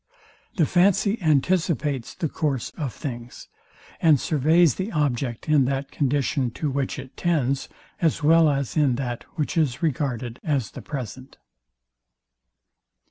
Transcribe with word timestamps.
The 0.55 0.65
fancy 0.65 1.21
anticipates 1.21 2.15
the 2.15 2.27
course 2.27 2.71
of 2.71 2.91
things, 2.91 3.49
and 4.01 4.19
surveys 4.19 4.73
the 4.73 4.91
object 4.91 5.47
in 5.47 5.65
that 5.65 5.91
condition, 5.91 6.49
to 6.57 6.71
which 6.71 6.97
it 6.97 7.15
tends, 7.15 7.69
as 8.01 8.23
well 8.23 8.49
as 8.49 8.75
in 8.75 8.95
that, 8.95 9.25
which 9.35 9.55
is 9.57 9.83
regarded 9.83 10.39
as 10.43 10.71
the 10.71 10.81
present. 10.81 11.37